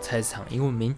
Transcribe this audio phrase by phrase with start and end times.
[0.00, 0.94] 菜市场英文名。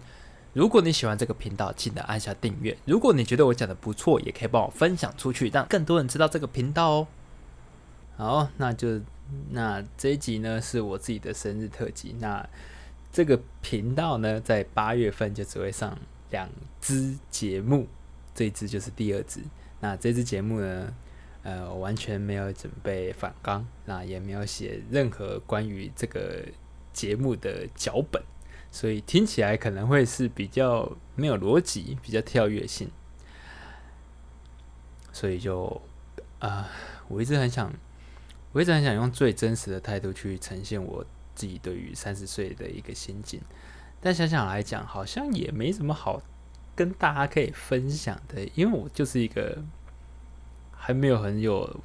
[0.53, 2.77] 如果你喜欢这个频道，记得按下订阅。
[2.85, 7.07] 如果你觉得我讲的不错，也可以帮我分享出去，让更多人知道这个频道哦。
[8.17, 8.99] 好，那就
[9.51, 12.15] 那这一集呢是我自己的生日特辑。
[12.19, 12.47] 那
[13.11, 15.97] 这个频道呢，在八月份就只会上
[16.29, 16.49] 两
[16.81, 17.87] 支节目，
[18.35, 19.39] 这一支就是第二支。
[19.79, 20.93] 那这支节目呢，
[21.43, 26.45] 呃，我完全没有准备反纲，那也没有写任何关于这个
[26.93, 28.21] 节目的脚本，
[28.71, 32.89] 所以听起来可能会是比较没有逻辑，比较跳跃性。
[35.11, 35.81] 所以就
[36.39, 36.69] 啊，
[37.09, 37.71] 我一直很想，
[38.53, 41.05] 我一直很想用最真实的态度去呈现我
[41.35, 43.41] 自己对于三十岁的一个心境，
[43.99, 46.21] 但想想来讲，好像也没什么好
[46.73, 49.61] 跟大家可以分享的，因为我就是一个
[50.71, 51.81] 还没有很有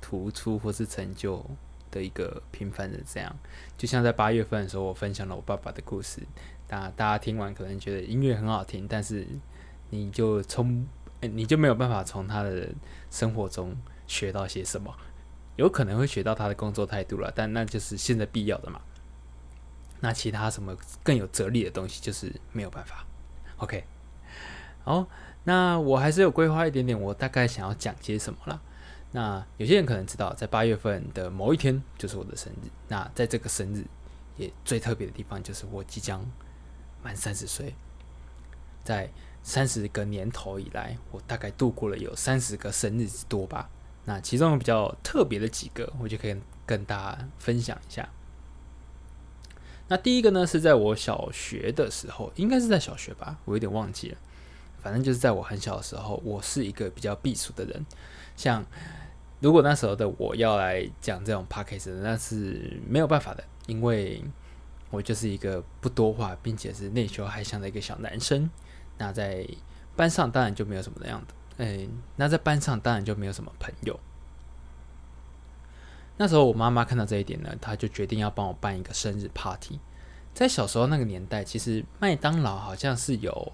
[0.00, 1.44] 突出或是成就
[1.90, 3.02] 的一个平凡人。
[3.06, 3.34] 这样，
[3.76, 6.20] 就像在八月份的时候，我分享了我爸爸的故事，
[6.66, 9.26] 大大家听完可能觉得音乐很好听，但是
[9.90, 10.86] 你就从
[11.20, 12.68] 你就没有办法从他的
[13.10, 13.74] 生活中
[14.06, 14.94] 学到些什么，
[15.56, 18.80] 有可能会学到他的工作态度了，但那就是现在必要的嘛。
[20.00, 23.06] 那其他什么更有哲理的东西，就是没有办法。
[23.56, 23.84] OK，
[24.84, 25.08] 好，
[25.44, 28.60] 那我还是有规划一点点，我大概想要讲些什么了。
[29.12, 32.68] 那有些人可能知道，在八月份的某一天就是我的生日。
[32.88, 33.84] 那在这个生日
[34.36, 36.24] 也最特别的地方，就是我即将
[37.02, 37.74] 满三十岁。
[38.84, 39.10] 在
[39.42, 43.70] 三十个年头以来，我大概度过了有三十个生日之多吧。
[44.04, 48.08] 那其中比较特别的几个，我就可以跟大家分享一下。
[49.88, 54.18] 那第一个呢，是在我小学的时候，应该是在小学吧，我有点忘记了。
[54.86, 57.84] 反正就是在我很小的时候，我是一个比较避暑的人。
[58.36, 58.64] 像
[59.40, 64.22] 如果那时候的我要来讲这种 p a c k a g e 那是没有办法的，因为
[64.90, 68.48] 我就是一个不多话，并且是内羞害相的一个小男生。
[68.96, 69.44] 那在
[69.96, 73.98] 班上当然就没有什么那样的，嗯，那在班上当然就没有什么朋友。
[76.16, 79.80] 那时候我妈妈看到这一点呢，她就决定要帮我办一个生日 party。
[80.32, 83.52] 在小时候那个年代，其实麦当劳好像是有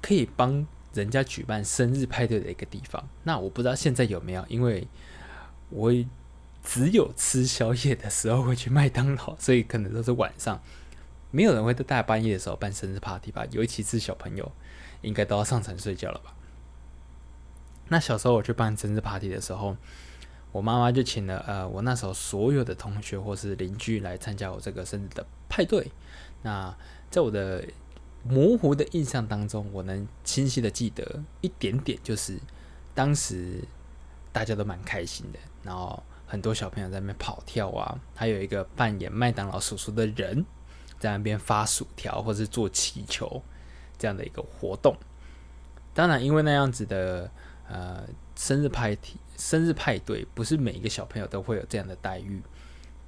[0.00, 3.08] 可以帮人家举办生日派对的一个地方。
[3.24, 4.86] 那我不知道现在有没有，因为
[5.70, 5.92] 我
[6.62, 10.60] 只有吃宵夜的时候会去麦当劳，所以可能都是晚上，
[11.30, 13.46] 没有人会在大半夜的时候办生日 party 吧？
[13.50, 14.50] 尤其是小朋友，
[15.02, 16.34] 应该都要上床睡觉了吧？
[17.88, 19.76] 那小时候我去办生日 party 的时候。
[20.50, 25.92] 我妈妈就请了呃，我那时候所有的同学或是邻居来参加我这个生日的派对。
[26.40, 26.74] 那
[27.10, 27.62] 在我的
[28.22, 32.38] 模糊的印象当中，我能清晰的记得一点点，就是
[32.94, 33.62] 当时
[34.32, 40.44] 大家都蛮开心的，然后很多小朋友在那边跑跳啊，还有一个扮演麦当劳叔叔的人
[40.98, 43.42] 在那边发薯条或是做气球
[43.98, 44.96] 这样的一个活动。
[45.94, 47.30] 当然，因为那样子的
[47.68, 48.04] 呃
[48.34, 49.14] 生日派对。
[49.38, 52.42] 生日派对不是每一个小朋友都会有这样的待遇。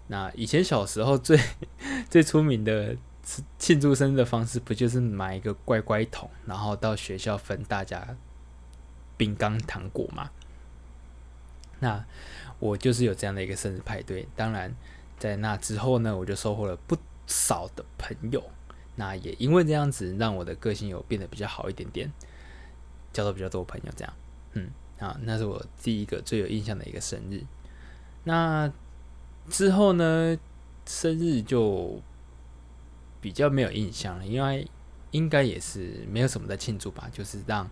[0.07, 1.37] 那以前小时候最
[2.09, 2.97] 最出名的
[3.59, 8.17] 庆祝生日的方式，不就是买一个乖乖桶，然后到学校分大家
[9.17, 10.31] 饼干糖果吗？
[11.81, 12.05] 那
[12.59, 14.29] 我就是有这样的一个生日派对。
[14.37, 14.75] 当然，
[15.19, 18.43] 在那之后呢，我就收获了不少的朋友。
[18.97, 22.13] 那也因为这样子，让我的个性有变得比较好一点点，
[23.13, 23.93] 交到比较多朋友。
[23.97, 24.15] 这样，
[24.53, 24.71] 嗯。
[24.99, 27.43] 啊，那是我第一个最有印象的一个生日。
[28.25, 28.71] 那
[29.49, 30.37] 之后呢，
[30.85, 32.03] 生日就
[33.21, 34.67] 比较没有印象了，因为
[35.11, 37.69] 应该也是没有什么在庆祝吧，就是让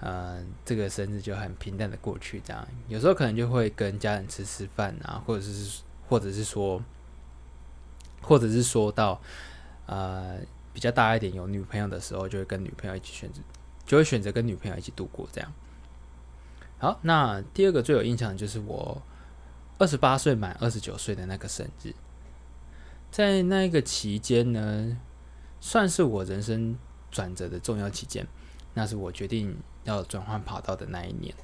[0.00, 2.40] 呃这个生日就很平淡的过去。
[2.44, 6.82] 这样，有时候可能就会跟家人吃吃饭啊，或者是或者是说，
[8.20, 9.20] 或者是说到
[9.86, 10.38] 呃
[10.72, 13.40] 比较大一点有女朋友的时候，就会跟女朋友一起选择，
[13.86, 15.52] 就会选择跟女朋友一起度过这样。
[16.78, 19.00] 好，那第二个最有印象就是我
[19.78, 21.94] 二十八岁满二十九岁的那个生日，
[23.12, 24.96] 在那个期间呢，
[25.60, 26.78] 算是我人生
[27.10, 28.26] 转折的重要期间。
[28.72, 29.54] 那是我决定
[29.84, 31.34] 要转换跑道的那一年。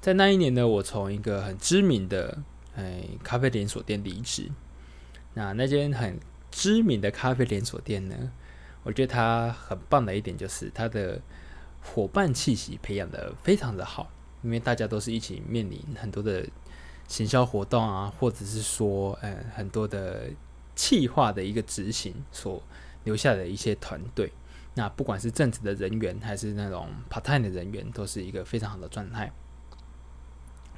[0.00, 2.38] 在那一年呢，我从一个很知名的
[2.76, 4.48] 哎咖啡连锁店离职。
[5.34, 6.20] 那那间很
[6.52, 8.30] 知名的咖啡连锁店呢，
[8.84, 11.20] 我觉得它很棒的一点就是它的
[11.82, 14.08] 伙伴气息培养的非常的好。
[14.44, 16.46] 因为大家都是一起面临很多的
[17.08, 20.30] 行销活动啊，或者是说，呃，很多的
[20.76, 22.62] 企划的一个执行所
[23.02, 24.32] 留下的一些团队。
[24.74, 29.32] 那不管是正职的人员，还是那种 part time 的人员，都是一个非常好的状态。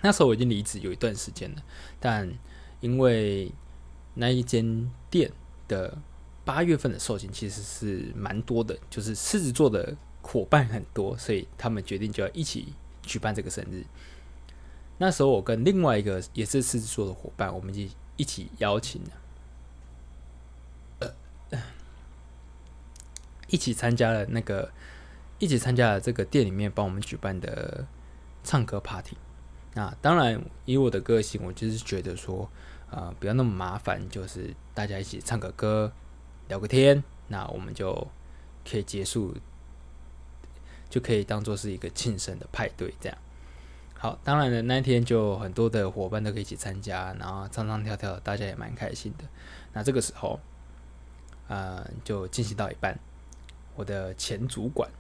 [0.00, 1.62] 那时候我已经离职有一段时间了，
[1.98, 2.32] 但
[2.80, 3.52] 因为
[4.14, 5.32] 那一间店
[5.66, 5.98] 的
[6.44, 12.72] 八月份的寿星其实是蛮多的，就是狮子座的伙伴很多，所以他们决定就要一起
[13.02, 13.84] 举办这个生日。
[14.98, 17.82] 那时候我跟另外一个也是狮子座的伙伴，我们就
[18.16, 19.02] 一起邀请
[23.48, 24.70] 一起参加了那个，
[25.38, 27.86] 一起参加了这个店里面帮我们举办的
[28.44, 29.16] 唱歌 party。
[29.74, 32.50] 那当然，以我的个性，我就是觉得说，
[32.90, 35.92] 呃，不要那么麻烦，就是大家一起唱个歌，
[36.48, 38.06] 聊个天，那我们就
[38.68, 39.34] 可以结束，
[40.88, 43.18] 就可以当做是一个庆生的派对这样。
[43.94, 49.24] 好，当然了，那天就很多的伙伴都可以一起参加，然后唱唱跳跳，大家也蛮开心的。
[49.72, 50.40] 那这个时候，
[51.48, 52.98] 呃，就进行到一半，
[53.78, 54.90] 我的前主管，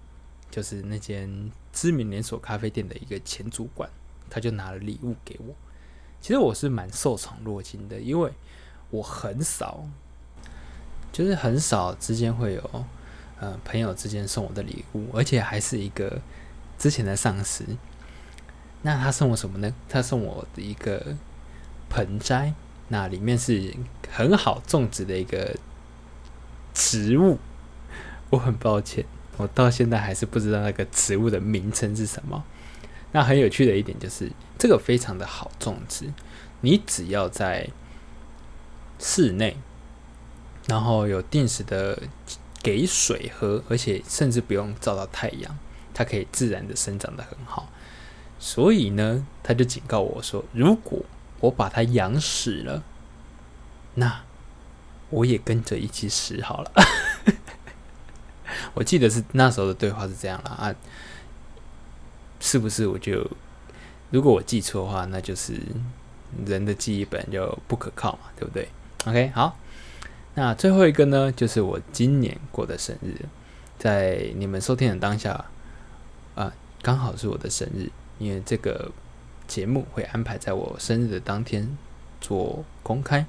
[0.52, 3.90] 就是那间知名连锁咖啡店的一个前主管，
[4.30, 5.52] 他就拿了礼物给我。
[6.20, 8.30] 其实我是蛮受宠若惊的，因为
[8.90, 9.84] 我很少，
[11.10, 12.84] 就是很少之间会有，
[13.40, 16.20] 呃，朋友之间送我的礼物，而且还是一个
[16.78, 17.64] 之前的上司。
[18.82, 19.74] 那他送我什么呢？
[19.88, 21.16] 他送我的一个
[21.90, 22.54] 盆栽，
[22.86, 23.74] 那里面是
[24.08, 25.56] 很好种植的一个
[26.72, 27.38] 植物。
[28.30, 29.04] 我很抱歉，
[29.36, 32.44] 我到现在还是不知道那个植物的名称是什么。
[33.12, 36.12] 那很有趣的一点就是，这个非常的好种植，
[36.60, 37.68] 你只要在
[38.98, 39.56] 室内，
[40.66, 42.02] 然后有定时的
[42.62, 45.58] 给水喝，而且甚至不用照到太阳，
[45.94, 47.70] 它可以自然的生长的很好。
[48.38, 51.04] 所以呢，他就警告我说：“如果
[51.40, 52.84] 我把它养死了，
[53.94, 54.20] 那
[55.10, 56.70] 我也跟着一起死好了。
[58.74, 60.74] ”我记得是那时候的对话是这样了啊，
[62.40, 62.86] 是不是？
[62.86, 63.28] 我就
[64.10, 65.60] 如果我记错的话，那就是
[66.46, 68.68] 人的记忆本就不可靠嘛，对不对
[69.06, 69.56] ？OK，好，
[70.34, 73.24] 那最后一个呢，就是我今年过的生日，
[73.78, 75.44] 在你们收听的当下
[76.34, 76.52] 啊，
[76.82, 77.90] 刚好是我的生日。
[78.18, 78.90] 因为这个
[79.46, 81.78] 节目会安排在我生日的当天
[82.20, 83.24] 做公开。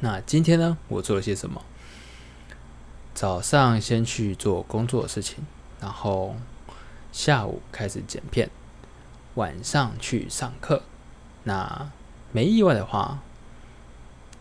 [0.00, 1.64] 那今天呢，我做了些什么？
[3.22, 5.46] 早上先去做工作的事情，
[5.80, 6.34] 然后
[7.12, 8.50] 下午开始剪片，
[9.34, 10.82] 晚上去上课。
[11.44, 11.92] 那
[12.32, 13.20] 没意外的话，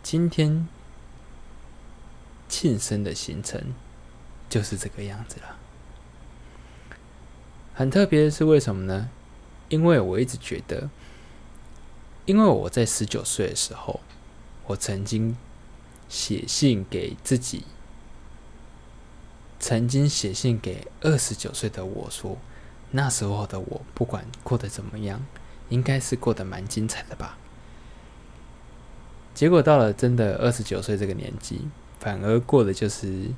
[0.02, 0.68] 今天
[2.50, 3.76] 庆生的行程
[4.50, 5.58] 就是这个样子了。
[7.76, 9.12] 很特别是为什么呢？
[9.70, 10.90] 因为我一直觉得，
[12.26, 14.00] 因为我在十九岁的时候，
[14.66, 15.38] 我曾经
[16.10, 17.66] 写信给自己，
[19.62, 22.38] 曾经写信给二十九岁的我说，
[22.92, 25.26] 那时候的我不管过得怎么样，
[25.70, 27.38] 应该是过得蛮精彩的吧。
[29.34, 31.70] 结果到了真的二十九岁这个年纪，
[32.02, 33.30] 反而过得就是。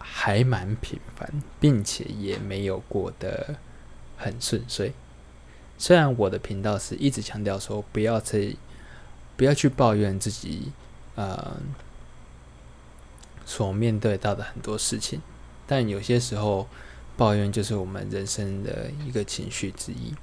[0.00, 1.30] 还蛮平凡，
[1.60, 3.54] 并且也没有过得
[4.16, 4.92] 很顺遂。
[5.78, 8.56] 虽然我的频道是一直强调说不要去
[9.36, 10.72] 不要去抱怨自己，
[11.14, 11.60] 呃，
[13.48, 15.22] 所面对到的很多事情，
[15.66, 16.68] 但有些时候
[17.16, 20.14] 抱怨就是我们人生的一个情绪之一。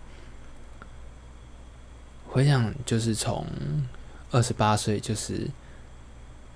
[2.29, 3.47] 回想就是从
[4.29, 5.49] 二十八岁，就是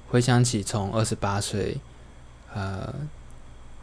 [0.10, 1.78] 回想起从二十八岁，
[2.54, 2.94] 呃。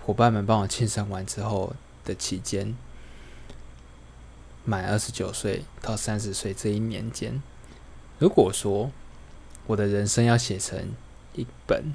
[0.06, 1.74] 伙伴们帮我庆生完之后
[2.04, 2.76] 的期间，
[4.64, 7.42] 满二十九岁到三十岁这一年间，
[8.20, 8.92] 如果说
[9.66, 10.94] 我的人生要写成
[11.34, 11.92] 一本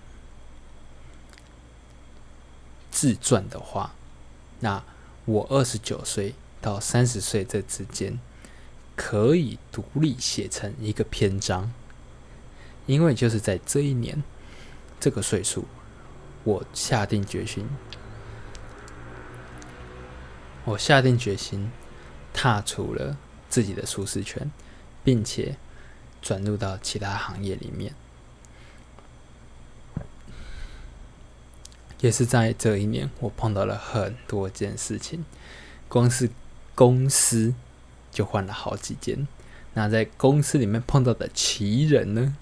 [2.91, 3.95] 自传的话，
[4.59, 4.83] 那
[5.25, 8.19] 我二十九岁到三十岁这之间
[8.95, 11.71] 可以独立写成一个篇章，
[12.85, 14.21] 因为就是在这一年
[14.99, 15.65] 这个岁数，
[16.43, 17.67] 我下定决心。
[20.65, 21.71] 我下定决心，
[22.33, 23.17] 踏出了
[23.49, 24.51] 自己的舒适圈，
[25.03, 25.57] 并且
[26.21, 27.95] 转入到其他行业里面。
[32.01, 35.23] 也是在这一年，我碰到了很多件事情，
[35.87, 36.29] 光是
[36.75, 37.55] 公司
[38.11, 39.27] 就换了好几间。
[39.73, 42.35] 那在公司里面碰到的奇人呢，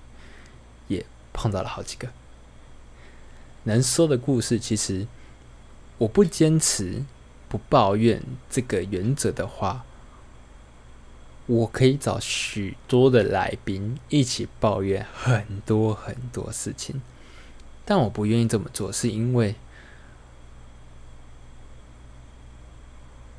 [0.88, 2.10] 也碰到了好几个。
[3.64, 5.06] 能说的故事，其实
[6.00, 7.06] 我不坚持。
[7.50, 9.84] 不抱怨这个原则的话，
[11.48, 17.02] 我可以找许多的来宾一起抱怨很多很多事情，
[17.90, 19.56] 但我不愿意这么做，是因为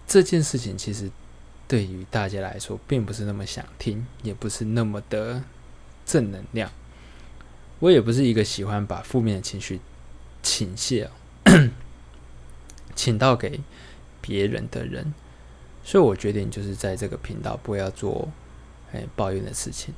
[0.09, 1.09] 这件事情其实
[1.69, 5.45] 对于大家来说并不是那么想听，也不是那么的
[6.05, 6.69] 正能量。
[7.79, 9.79] 我也不是一个喜欢把负面的情绪
[10.43, 11.09] 倾泻、
[12.97, 13.61] 倾倒给
[14.21, 15.15] 别人的人，
[15.85, 18.29] 所以我决定就是在这个频道不要做
[18.93, 19.95] 哎抱怨的事情。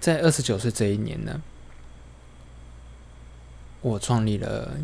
[0.00, 1.40] 在二十九岁这一年呢，
[3.84, 4.78] 我创立了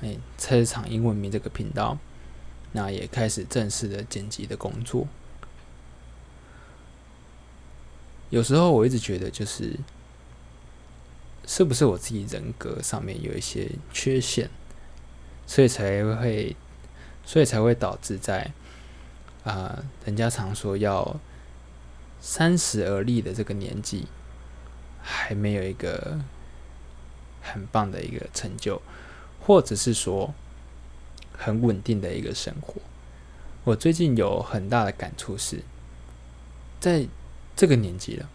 [0.00, 1.98] 哎菜市场英文名这个频道，
[2.72, 5.06] 那也开始正式的剪辑的工作。
[8.30, 9.78] 有时候我一直觉得，就是
[11.46, 14.48] 是不是我自己人格上面有一些缺陷，
[15.46, 16.56] 所以才会，
[17.26, 18.50] 所以才会导致在
[19.44, 21.20] 啊，人家常说要
[22.22, 24.06] 三十而立的这个年纪，
[25.02, 26.18] 还没有一个
[27.52, 28.80] 很棒的一个成就，
[29.40, 30.34] 或者是说
[31.32, 32.74] 很稳定的一个生活。
[33.64, 35.62] 我最近有很大的感触是，
[36.80, 37.06] 在。
[37.58, 38.28] 这个年纪了，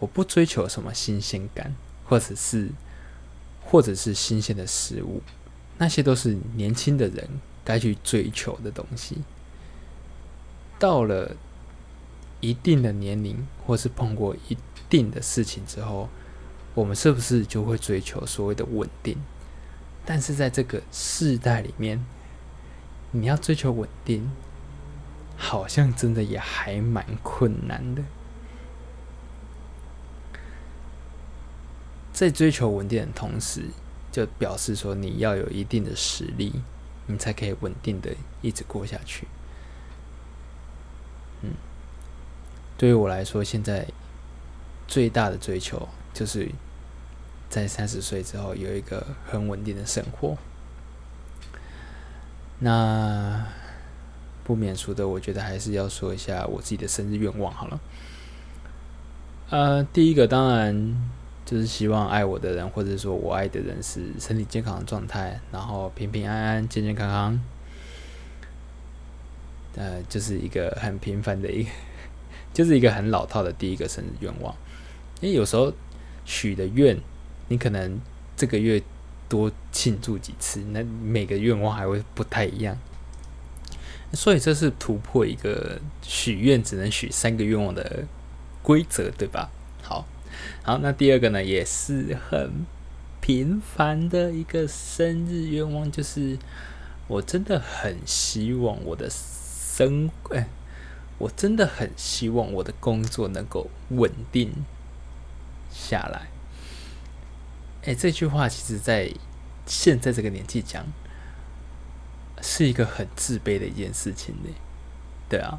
[0.00, 2.68] 我不追求什么新鲜感，或者是，
[3.64, 5.22] 或者是新鲜的事物，
[5.78, 7.26] 那些都是年轻的人
[7.64, 9.22] 该去追求的东西。
[10.78, 11.34] 到了
[12.40, 14.58] 一定的年龄，或是碰过一
[14.90, 16.10] 定的事情之后，
[16.74, 19.16] 我们是不是就会追求所谓的稳定？
[20.06, 22.04] 但是在这个世代里面，
[23.10, 24.30] 你要追求稳定，
[25.36, 28.02] 好像真的也还蛮困难的。
[32.12, 33.64] 在追求稳定的同时，
[34.12, 36.62] 就表示说你要有一定的实力，
[37.06, 39.26] 你才可以稳定的一直过下去。
[41.42, 41.52] 嗯，
[42.76, 43.88] 对于我来说，现在
[44.86, 46.50] 最大的追求就是
[47.48, 50.36] 在三十岁之后有一个很稳定的生活。
[52.58, 53.46] 那
[54.44, 57.80] 不免俗的，我觉得还是要说一下我自己的生日愿望好了。
[59.50, 60.94] 呃，第一个当然。
[61.46, 67.40] 就是希望爱我的人，或者说我爱的人是身体健康的状态，然后平平安安、健健康康。
[69.74, 71.70] 呃，就是一个很平凡的一个，
[72.54, 74.54] 就是一个很老套的第一个生日愿望。
[75.20, 75.72] 因为有时候
[76.30, 76.96] 许的愿，
[77.48, 78.00] 你可能
[78.36, 78.80] 这个月
[79.28, 82.78] 多庆祝几次，那每个愿望还会不太一样。
[84.12, 88.04] 所以这是突破一个许愿只能许三个愿望的
[88.62, 89.50] 规则，对吧？
[89.82, 90.06] 好。
[90.62, 92.64] 好，那第二个呢，也是很
[93.20, 96.38] 平凡的一个生日愿望，就是
[97.08, 100.46] 我真的很希望我的生，哎，
[101.18, 104.52] 我真的很希望我的工作能够稳定
[105.80, 106.28] 下来。
[107.84, 109.10] 哎，这句话其实，在
[109.64, 110.84] 现在这个年纪讲，
[112.42, 114.50] 是一个很自卑的一件事情呢。
[115.28, 115.58] 对啊，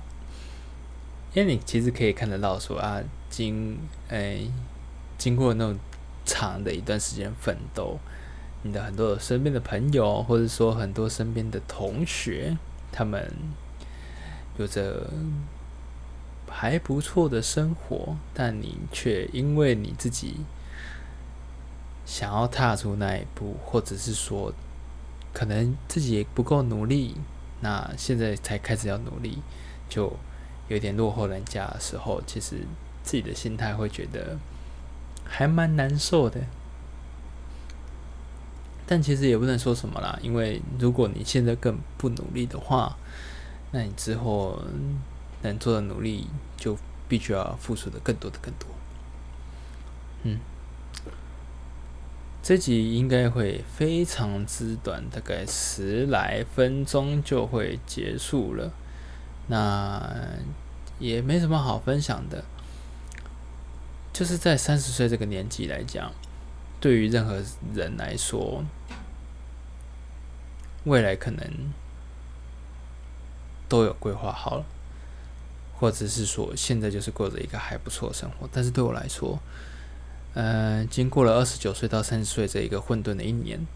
[1.33, 4.41] 因为你其实可以看得到，说啊，经哎。
[5.17, 5.77] 经过那种
[6.25, 7.99] 长的一段时间奋斗，
[8.63, 12.57] 你的很多身边的朋友，或者说很多身边的同学，
[12.91, 13.31] 他们
[14.57, 15.07] 有着
[16.51, 20.41] 还不错的生活，但你却因为你自己
[22.05, 24.53] 想要踏出那一步，或者是说
[25.33, 27.15] 可能自己不够努力，
[27.61, 29.41] 那现在才开始要努力，
[29.89, 30.15] 就
[30.67, 32.57] 有点落后人家的时候，其实
[33.01, 34.37] 自己的心态会觉得。
[35.33, 36.41] 还蛮难受的，
[38.85, 42.97] 但其实也不能说什么啦，因为如果你现在更不努力的话，
[43.71, 44.61] 那你之后
[45.41, 48.67] 能做的努力就必须要付出的更多的更多。
[50.23, 50.39] 嗯，
[52.43, 58.71] 这集应该会非常之短，大概十来分钟就会结束了，
[59.47, 60.15] 那
[60.99, 62.43] 也没什么好分享的。
[64.13, 66.11] 就是在三十岁这个年纪来讲，
[66.79, 67.41] 对于任何
[67.73, 68.63] 人来说，
[70.83, 71.73] 未来可能
[73.69, 74.65] 都有规划好了，
[75.81, 78.47] 或者是说现在就是过着一个还不错的生活。
[78.53, 79.37] 但是对我来说，
[80.33, 83.67] 呃，经过了二十九岁到三十岁这一个混沌的一年，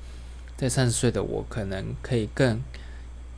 [0.55, 2.61] 在三十岁的我可能可以更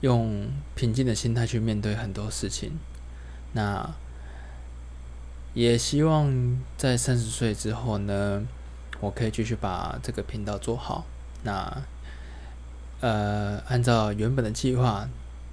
[0.02, 2.74] 用平静的心态去面对很多事情。
[3.54, 3.90] 那。
[5.54, 8.46] 也希望在三十岁之后呢，
[9.00, 11.08] 我可以继续把这个频道做好。
[11.42, 11.82] 那
[13.00, 15.10] 呃，按照原本的计划，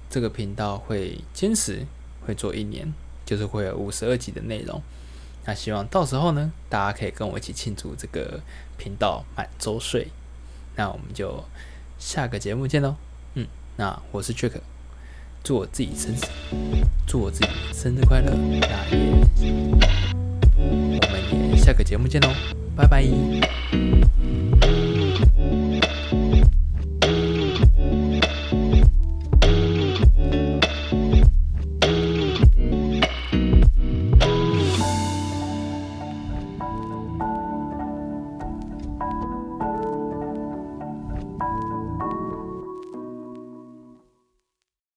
[0.07, 1.87] 这个频道会坚持
[2.23, 2.93] 会做一年，
[3.25, 4.81] 就是会有五十二集的内容。
[5.45, 8.39] 那希望到时候呢，大家可以跟我一起庆祝这个
[8.77, 10.07] 频道满周岁。
[10.75, 11.43] 那我们就
[11.99, 12.95] 下个节目见喽。
[13.35, 13.45] 嗯，
[13.77, 14.53] 那我是 Jack，
[15.43, 16.19] 祝我自己生日，
[17.05, 19.13] 祝我自己生日快乐，那也。
[20.57, 22.29] 我们也下个节目见喽。
[22.75, 23.03] 拜拜。